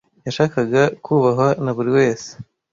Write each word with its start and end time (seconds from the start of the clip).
Yashakaga 0.25 0.81
kubahwa 1.03 1.47
na 1.63 1.71
buri 1.75 1.91
wese. 1.97 2.29